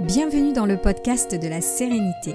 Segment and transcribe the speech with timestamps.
[0.00, 2.34] Bienvenue dans le podcast de la sérénité,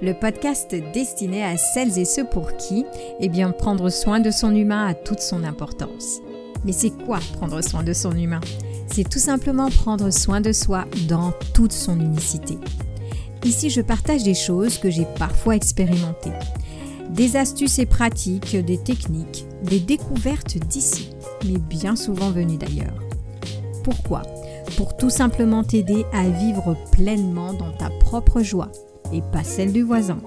[0.00, 2.84] le podcast destiné à celles et ceux pour qui,
[3.20, 6.20] eh bien, prendre soin de son humain a toute son importance.
[6.64, 8.40] Mais c'est quoi prendre soin de son humain?
[8.86, 12.58] C'est tout simplement prendre soin de soi dans toute son unicité.
[13.44, 16.32] Ici, je partage des choses que j'ai parfois expérimentées,
[17.10, 21.10] des astuces et pratiques, des techniques, des découvertes d'ici,
[21.44, 22.98] mais bien souvent venues d'ailleurs.
[23.82, 24.22] Pourquoi?
[24.76, 28.70] Pour tout simplement t'aider à vivre pleinement dans ta propre joie
[29.12, 30.18] et pas celle du voisin.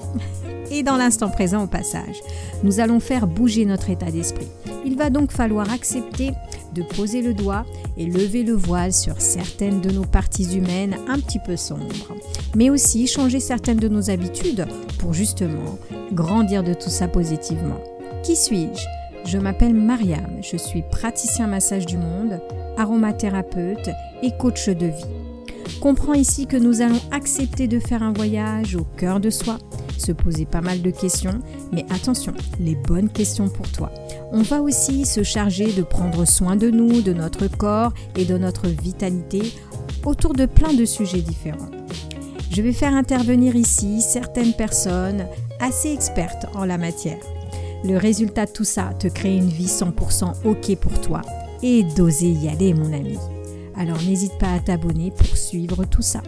[0.71, 2.21] Et dans l'instant présent au passage,
[2.63, 4.47] nous allons faire bouger notre état d'esprit.
[4.85, 6.31] Il va donc falloir accepter
[6.73, 7.65] de poser le doigt
[7.97, 12.15] et lever le voile sur certaines de nos parties humaines un petit peu sombres,
[12.55, 14.65] mais aussi changer certaines de nos habitudes
[14.99, 15.77] pour justement
[16.11, 17.79] grandir de tout ça positivement.
[18.23, 19.02] Qui suis-je?
[19.25, 22.39] Je m'appelle Mariam, je suis praticien massage du monde,
[22.77, 23.89] aromathérapeute
[24.21, 25.05] et coach de vie.
[25.79, 29.57] Comprends ici que nous allons accepter de faire un voyage au cœur de soi,
[29.97, 31.39] se poser pas mal de questions,
[31.71, 33.91] mais attention, les bonnes questions pour toi.
[34.31, 38.37] On va aussi se charger de prendre soin de nous, de notre corps et de
[38.37, 39.41] notre vitalité
[40.05, 41.71] autour de plein de sujets différents.
[42.49, 45.25] Je vais faire intervenir ici certaines personnes
[45.59, 47.32] assez expertes en la matière.
[47.83, 51.21] Le résultat de tout ça te crée une vie 100% OK pour toi
[51.61, 53.17] et d'oser y aller mon ami.
[53.75, 56.21] Alors n'hésite pas à t'abonner pour suivre tout ça.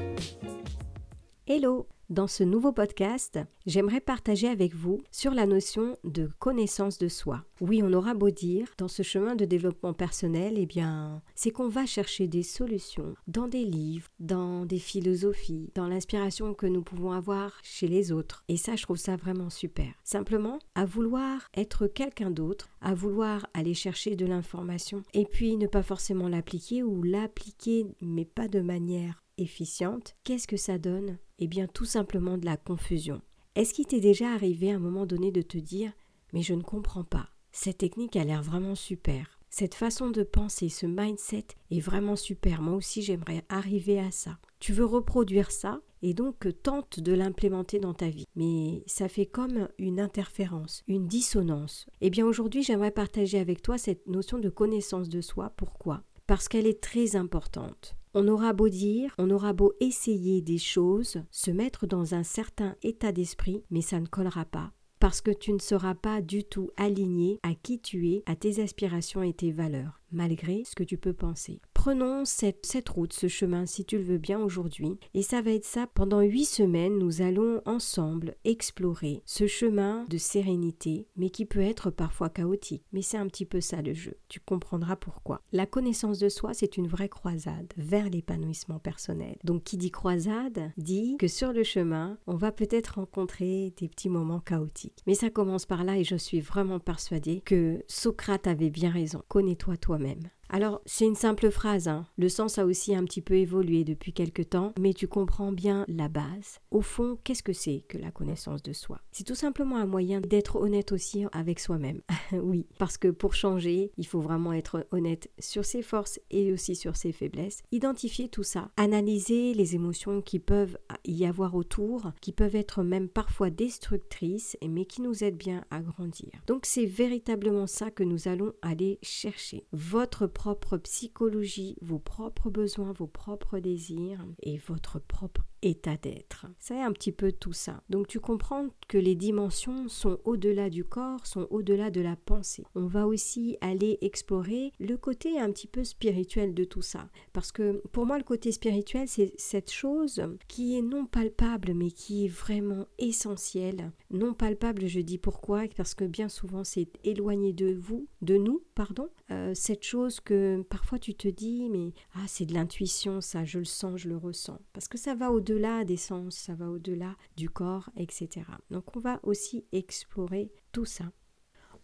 [1.48, 7.08] Hello dans ce nouveau podcast, j'aimerais partager avec vous sur la notion de connaissance de
[7.08, 7.44] soi.
[7.62, 11.68] Oui, on aura beau dire, dans ce chemin de développement personnel, eh bien, c'est qu'on
[11.68, 17.12] va chercher des solutions dans des livres, dans des philosophies, dans l'inspiration que nous pouvons
[17.12, 18.44] avoir chez les autres.
[18.50, 19.92] Et ça, je trouve ça vraiment super.
[20.04, 25.68] Simplement, à vouloir être quelqu'un d'autre, à vouloir aller chercher de l'information et puis ne
[25.68, 31.18] pas forcément l'appliquer ou l'appliquer mais pas de manière efficiente, qu'est-ce que ça donne?
[31.40, 33.22] Eh bien tout simplement de la confusion.
[33.56, 35.92] Est-ce qu'il t'est déjà arrivé à un moment donné de te dire
[36.34, 39.40] mais je ne comprends pas, cette technique a l'air vraiment super.
[39.50, 42.62] Cette façon de penser, ce mindset est vraiment super.
[42.62, 44.38] Moi aussi, j'aimerais arriver à ça.
[44.60, 48.26] Tu veux reproduire ça et donc tente de l'implémenter dans ta vie.
[48.36, 51.86] Mais ça fait comme une interférence, une dissonance.
[52.02, 55.54] Eh bien aujourd'hui, j'aimerais partager avec toi cette notion de connaissance de soi.
[55.56, 56.04] Pourquoi?
[56.28, 57.96] Parce qu'elle est très importante.
[58.14, 62.76] On aura beau dire, on aura beau essayer des choses, se mettre dans un certain
[62.82, 66.72] état d'esprit, mais ça ne collera pas parce que tu ne seras pas du tout
[66.78, 70.98] aligné à qui tu es, à tes aspirations et tes valeurs, malgré ce que tu
[70.98, 74.98] peux penser prenons cette, route, ce chemin, si tu le veux bien aujourd'hui.
[75.14, 75.86] Et ça va être ça.
[75.86, 81.92] Pendant huit semaines, nous allons ensemble explorer ce chemin de sérénité, mais qui peut être
[81.92, 82.84] parfois chaotique.
[82.92, 84.18] Mais c'est un petit peu ça le jeu.
[84.30, 85.44] Tu comprendras pourquoi.
[85.52, 89.38] La connaissance de soi, c'est une vraie croisade vers l'épanouissement personnel.
[89.44, 94.10] Donc, qui dit croisade dit que sur le chemin, on va peut-être rencontrer des petits
[94.10, 95.04] moments chaotiques.
[95.06, 99.22] Mais ça commence par là et je suis vraiment persuadée que Socrate avait bien raison.
[99.28, 100.30] Connais-toi toi-même même.
[100.50, 102.06] Alors, c'est une simple phrase, hein.
[102.18, 105.86] le sens a aussi un petit peu évolué depuis quelque temps, mais tu comprends bien
[105.88, 106.60] la base.
[106.72, 109.02] Au fond, qu'est-ce que c'est que la connaissance de soi?
[109.12, 112.02] C'est tout simplement un moyen d'être honnête aussi avec soi-même.
[112.32, 116.76] oui, parce que pour changer, il faut vraiment être honnête sur ses forces et aussi
[116.76, 117.64] sur ses faiblesses.
[117.72, 123.10] Identifier tout ça, analyser les émotions qui peuvent y avoir autour, qui peuvent être même
[123.10, 126.30] parfois destructrices, mais qui nous aident bien à grandir.
[126.48, 129.66] Donc, c'est véritablement ça que nous allons aller chercher.
[129.72, 136.46] Votre propre psychologie, vos propres besoins, vos propres désirs et votre propre état d'être.
[136.60, 137.82] C'est un petit peu tout ça.
[137.90, 142.64] Donc tu comprends que les dimensions sont au-delà du corps, sont au-delà de la pensée.
[142.76, 147.10] On va aussi aller explorer le côté un petit peu spirituel de tout ça.
[147.34, 151.92] Parce que pour moi, le côté spirituel, c'est cette chose qui est non palpable, mais
[151.92, 153.92] qui est vraiment essentielle.
[154.12, 158.64] Non palpable, je dis pourquoi Parce que bien souvent, c'est éloigné de vous, de nous,
[158.76, 159.10] pardon.
[159.32, 163.60] Euh, cette chose que parfois tu te dis, mais ah, c'est de l'intuition, ça, je
[163.60, 164.60] le sens, je le ressens.
[164.74, 165.55] Parce que ça va au-delà
[165.86, 168.46] des sens, ça va au-delà du corps, etc.
[168.70, 171.06] Donc on va aussi explorer tout ça.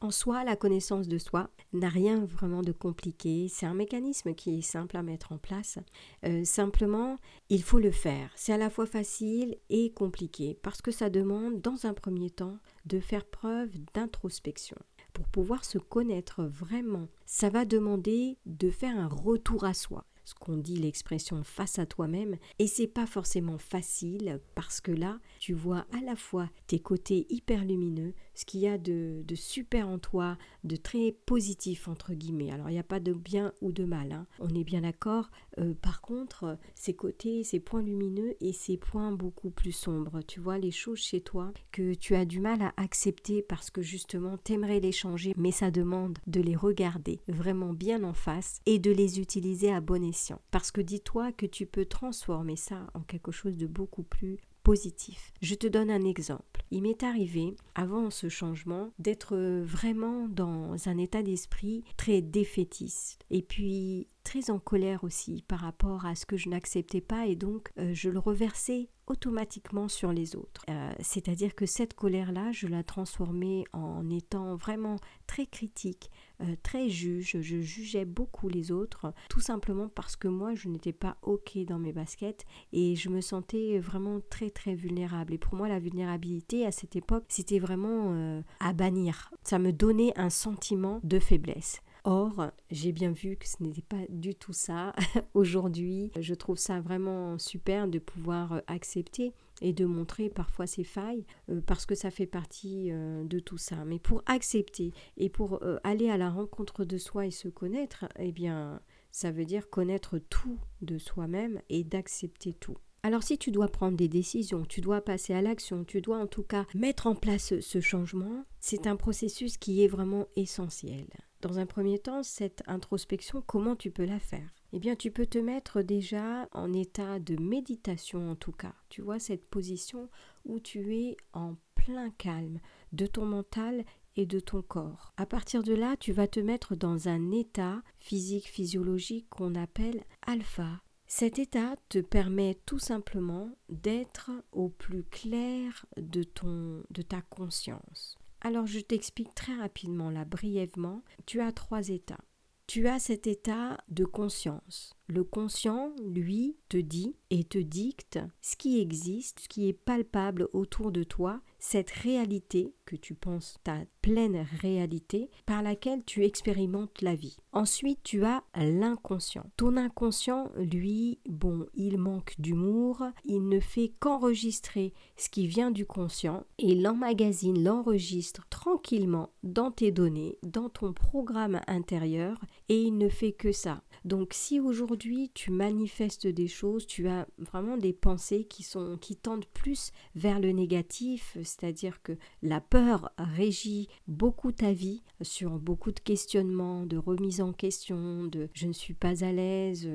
[0.03, 3.47] En soi, la connaissance de soi n'a rien vraiment de compliqué.
[3.49, 5.77] C'est un mécanisme qui est simple à mettre en place.
[6.25, 7.17] Euh, simplement,
[7.49, 8.31] il faut le faire.
[8.35, 12.57] C'est à la fois facile et compliqué parce que ça demande, dans un premier temps,
[12.87, 14.77] de faire preuve d'introspection
[15.13, 17.07] pour pouvoir se connaître vraiment.
[17.27, 20.05] Ça va demander de faire un retour à soi.
[20.23, 25.19] Ce qu'on dit l'expression face à toi-même et c'est pas forcément facile parce que là
[25.39, 29.87] tu vois à la fois tes côtés hyper lumineux ce qu'il y a de, super
[29.87, 33.71] en toi de très positif entre guillemets alors il n'y a pas de bien ou
[33.71, 34.27] de mal hein.
[34.39, 39.11] on est bien d'accord euh, par contre ces côtés ces points lumineux et ces points
[39.11, 42.73] beaucoup plus sombres tu vois les choses chez toi que tu as du mal à
[42.77, 48.03] accepter parce que justement t'aimerais les changer mais ça demande de les regarder vraiment bien
[48.03, 50.10] en face et de les utiliser à bon escient.
[50.51, 55.33] Parce que dis-toi que tu peux transformer ça en quelque chose de beaucoup plus positif.
[55.41, 56.63] Je te donne un exemple.
[56.71, 63.25] Il m'est arrivé, avant ce changement, d'être vraiment dans un état d'esprit très défaitiste.
[63.29, 67.35] Et puis très en colère aussi par rapport à ce que je n'acceptais pas et
[67.35, 70.63] donc euh, je le reversais automatiquement sur les autres.
[70.69, 74.95] Euh, c'est-à-dire que cette colère-là, je la transformais en étant vraiment
[75.27, 77.37] très critique, euh, très juge.
[77.41, 81.79] Je jugeais beaucoup les autres, tout simplement parce que moi, je n'étais pas OK dans
[81.79, 85.33] mes baskets et je me sentais vraiment très très vulnérable.
[85.33, 89.31] Et pour moi, la vulnérabilité à cette époque, c'était vraiment à bannir.
[89.43, 91.81] Ça me donnait un sentiment de faiblesse.
[92.03, 94.93] Or, j'ai bien vu que ce n'était pas du tout ça.
[95.35, 100.83] Aujourd'hui, je trouve ça vraiment super de pouvoir euh, accepter et de montrer parfois ses
[100.83, 103.85] failles euh, parce que ça fait partie euh, de tout ça.
[103.85, 108.31] Mais pour accepter et pour aller à la rencontre de soi et se connaître, eh
[108.31, 108.81] bien,
[109.11, 112.77] ça veut dire connaître tout de soi-même et d'accepter tout.
[113.03, 116.27] Alors si tu dois prendre des décisions, tu dois passer à l'action, tu dois en
[116.27, 121.07] tout cas mettre en place ce changement, c'est un processus qui est vraiment essentiel.
[121.41, 124.53] Dans un premier temps, cette introspection, comment tu peux la faire?
[124.73, 128.75] Eh bien, tu peux te mettre déjà en état de méditation en tout cas.
[128.89, 130.07] Tu vois, cette position
[130.45, 132.59] où tu es en plein calme
[132.93, 133.83] de ton mental
[134.15, 135.13] et de ton corps.
[135.17, 140.03] À partir de là, tu vas te mettre dans un état physique physiologique qu'on appelle
[140.27, 140.81] alpha.
[141.07, 148.20] Cet état te permet tout simplement d'être au plus clair de ton de ta conscience.
[148.41, 151.03] Alors je t'explique très rapidement là, brièvement.
[151.25, 152.19] Tu as trois états.
[152.67, 154.95] Tu as cet état de conscience.
[155.13, 160.47] Le conscient, lui, te dit et te dicte ce qui existe, ce qui est palpable
[160.53, 167.01] autour de toi, cette réalité que tu penses ta pleine réalité par laquelle tu expérimentes
[167.01, 167.37] la vie.
[167.51, 169.45] Ensuite, tu as l'inconscient.
[169.57, 175.85] Ton inconscient, lui, bon, il manque d'humour, il ne fait qu'enregistrer ce qui vient du
[175.85, 182.39] conscient et l'emmagasine, l'enregistre tranquillement dans tes données, dans ton programme intérieur
[182.71, 183.83] et il ne fait que ça.
[184.05, 189.17] Donc si aujourd'hui tu manifestes des choses, tu as vraiment des pensées qui sont qui
[189.17, 195.91] tendent plus vers le négatif, c'est-à-dire que la peur régit beaucoup ta vie sur beaucoup
[195.91, 199.89] de questionnements, de remise en question, de je ne suis pas à l'aise,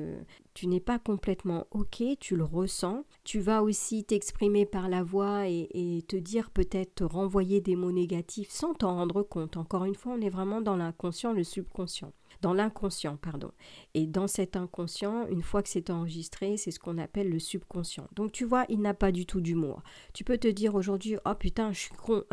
[0.53, 3.05] tu n'es pas complètement OK, tu le ressens.
[3.23, 7.75] Tu vas aussi t'exprimer par la voix et, et te dire peut-être te renvoyer des
[7.75, 9.57] mots négatifs sans t'en rendre compte.
[9.57, 13.51] Encore une fois, on est vraiment dans l'inconscient, le subconscient dans l'inconscient, pardon.
[13.93, 18.07] Et dans cet inconscient, une fois que c'est enregistré, c'est ce qu'on appelle le subconscient.
[18.15, 19.81] Donc tu vois, il n'a pas du tout d'humour.
[20.13, 22.23] Tu peux te dire aujourd'hui, oh putain, je suis con.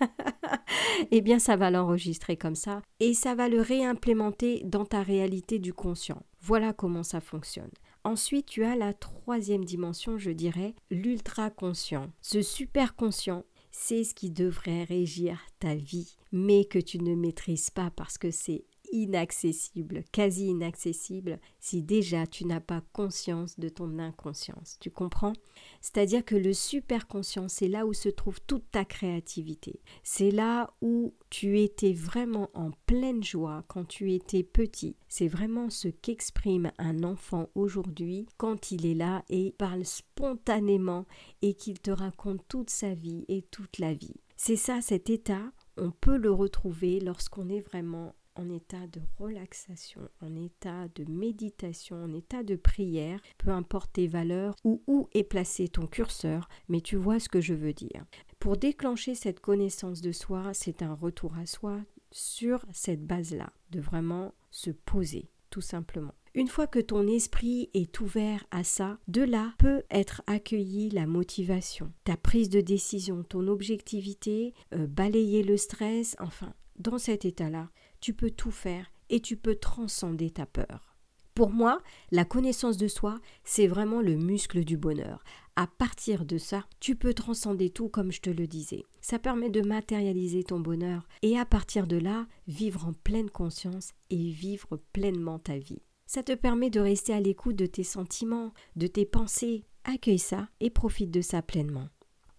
[1.10, 5.58] eh bien, ça va l'enregistrer comme ça et ça va le réimplémenter dans ta réalité
[5.58, 6.22] du conscient.
[6.40, 7.70] Voilà comment ça fonctionne.
[8.02, 12.10] Ensuite, tu as la troisième dimension, je dirais, l'ultra-conscient.
[12.22, 17.70] Ce super conscient, c'est ce qui devrait régir ta vie, mais que tu ne maîtrises
[17.70, 23.98] pas parce que c'est inaccessible, quasi inaccessible, si déjà tu n'as pas conscience de ton
[23.98, 24.76] inconscience.
[24.80, 25.32] Tu comprends?
[25.80, 29.80] C'est-à-dire que le superconscient, c'est là où se trouve toute ta créativité.
[30.02, 34.96] C'est là où tu étais vraiment en pleine joie quand tu étais petit.
[35.08, 41.06] C'est vraiment ce qu'exprime un enfant aujourd'hui quand il est là et parle spontanément
[41.42, 44.16] et qu'il te raconte toute sa vie et toute la vie.
[44.36, 50.00] C'est ça cet état, on peut le retrouver lorsqu'on est vraiment en état de relaxation,
[50.22, 55.24] en état de méditation, en état de prière, peu importe tes valeurs ou où est
[55.24, 58.04] placé ton curseur, mais tu vois ce que je veux dire.
[58.38, 61.80] Pour déclencher cette connaissance de soi, c'est un retour à soi
[62.10, 66.14] sur cette base-là, de vraiment se poser, tout simplement.
[66.34, 71.06] Une fois que ton esprit est ouvert à ça, de là peut être accueillie la
[71.06, 77.68] motivation, ta prise de décision, ton objectivité, euh, balayer le stress, enfin, dans cet état-là,
[78.00, 80.90] tu peux tout faire et tu peux transcender ta peur.
[81.34, 81.80] Pour moi,
[82.10, 85.22] la connaissance de soi, c'est vraiment le muscle du bonheur.
[85.56, 88.84] À partir de ça, tu peux transcender tout comme je te le disais.
[89.00, 93.92] Ça permet de matérialiser ton bonheur et à partir de là, vivre en pleine conscience
[94.10, 95.82] et vivre pleinement ta vie.
[96.06, 99.64] Ça te permet de rester à l'écoute de tes sentiments, de tes pensées.
[99.84, 101.88] Accueille ça et profite de ça pleinement.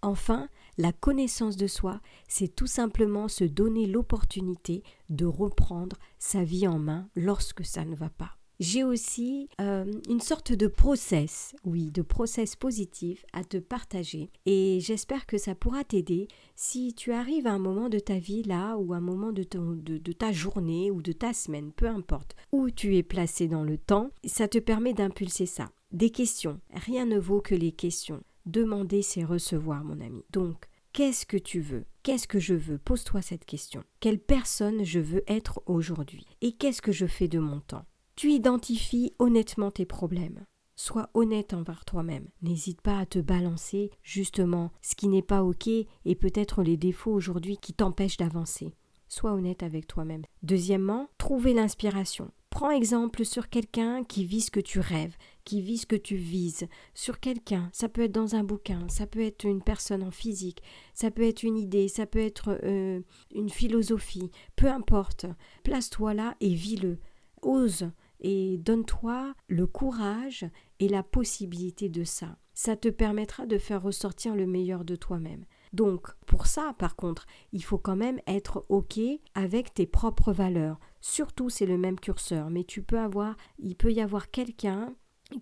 [0.01, 6.67] Enfin, la connaissance de soi, c'est tout simplement se donner l'opportunité de reprendre sa vie
[6.67, 8.37] en main lorsque ça ne va pas.
[8.61, 14.77] J'ai aussi euh, une sorte de process, oui, de process positif à te partager et
[14.79, 18.77] j'espère que ça pourra t'aider si tu arrives à un moment de ta vie là
[18.77, 22.97] ou un moment de, de ta journée ou de ta semaine, peu importe, où tu
[22.97, 25.71] es placé dans le temps, ça te permet d'impulser ça.
[25.91, 28.21] Des questions, rien ne vaut que les questions.
[28.45, 30.25] Demander, c'est recevoir, mon ami.
[30.31, 31.85] Donc, qu'est-ce que tu veux?
[32.03, 32.79] Qu'est-ce que je veux?
[32.79, 33.83] Pose-toi cette question.
[33.99, 36.25] Quelle personne je veux être aujourd'hui?
[36.41, 37.85] Et qu'est-ce que je fais de mon temps?
[38.15, 40.45] Tu identifies honnêtement tes problèmes.
[40.75, 42.29] Sois honnête envers toi-même.
[42.41, 47.13] N'hésite pas à te balancer justement ce qui n'est pas OK et peut-être les défauts
[47.13, 48.73] aujourd'hui qui t'empêchent d'avancer.
[49.07, 50.23] Sois honnête avec toi-même.
[50.41, 52.31] Deuxièmement, trouver l'inspiration.
[52.49, 56.15] Prends exemple sur quelqu'un qui vit ce que tu rêves, qui vit ce que tu
[56.15, 57.69] vises, sur quelqu'un.
[57.73, 60.61] Ça peut être dans un bouquin, ça peut être une personne en physique,
[60.93, 63.01] ça peut être une idée, ça peut être euh,
[63.33, 65.25] une philosophie, peu importe.
[65.63, 66.99] Place-toi là et vis-le.
[67.41, 70.45] Ose et donne-toi le courage
[70.79, 72.37] et la possibilité de ça.
[72.53, 75.45] Ça te permettra de faire ressortir le meilleur de toi-même.
[75.73, 78.99] Donc, pour ça, par contre, il faut quand même être OK
[79.33, 80.79] avec tes propres valeurs.
[80.99, 84.93] Surtout, c'est le même curseur, mais tu peux avoir, il peut y avoir quelqu'un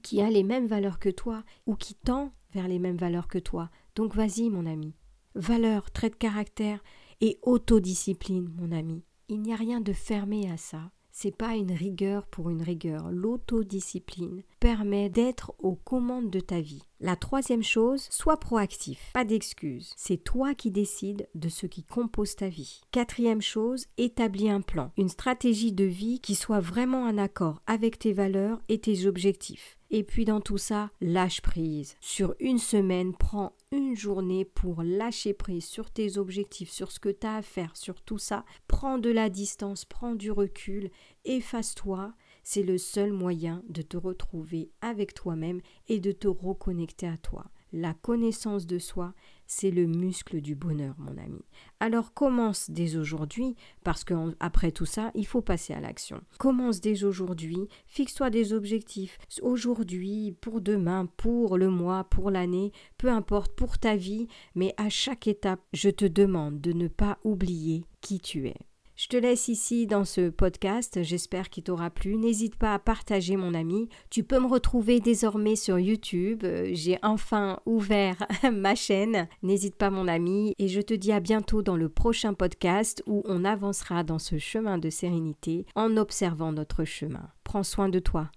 [0.01, 3.39] qui a les mêmes valeurs que toi ou qui tend vers les mêmes valeurs que
[3.39, 3.69] toi.
[3.95, 4.93] Donc, vas-y, mon ami.
[5.35, 6.83] Valeurs, traits de caractère
[7.21, 9.03] et autodiscipline, mon ami.
[9.27, 10.91] Il n'y a rien de fermé à ça
[11.21, 13.11] c'est pas une rigueur pour une rigueur.
[13.11, 16.83] L'autodiscipline permet d'être aux commandes de ta vie.
[17.01, 19.11] La troisième chose, sois proactif.
[19.13, 19.91] Pas d'excuses.
[19.97, 22.79] C'est toi qui décides de ce qui compose ta vie.
[22.91, 27.99] Quatrième chose, établis un plan, une stratégie de vie qui soit vraiment en accord avec
[27.99, 29.78] tes valeurs et tes objectifs.
[29.91, 31.95] Et puis dans tout ça, lâche prise.
[31.99, 37.09] Sur une semaine, prends une journée pour lâcher prise sur tes objectifs, sur ce que
[37.09, 38.45] tu as à faire, sur tout ça.
[38.67, 40.91] Prends de la distance, prends du recul,
[41.25, 42.13] efface-toi.
[42.43, 47.45] C'est le seul moyen de te retrouver avec toi-même et de te reconnecter à toi.
[47.71, 49.13] La connaissance de soi,
[49.45, 51.43] c'est le muscle du bonheur, mon ami.
[51.79, 56.21] Alors commence dès aujourd'hui, parce qu'après tout ça, il faut passer à l'action.
[56.39, 59.17] Commence dès aujourd'hui, fixe-toi des objectifs.
[59.41, 64.89] Aujourd'hui, pour demain, pour le mois, pour l'année, peu importe, pour ta vie, mais à
[64.89, 68.68] chaque étape, je te demande de ne pas oublier qui tu es.
[68.99, 72.17] Je te laisse ici dans ce podcast, j'espère qu'il t'aura plu.
[72.17, 73.87] N'hésite pas à partager mon ami.
[74.09, 76.45] Tu peux me retrouver désormais sur YouTube.
[76.73, 78.17] J'ai enfin ouvert
[78.51, 79.29] ma chaîne.
[79.41, 83.23] N'hésite pas mon ami et je te dis à bientôt dans le prochain podcast où
[83.23, 87.29] on avancera dans ce chemin de sérénité en observant notre chemin.
[87.45, 88.29] Prends soin de toi.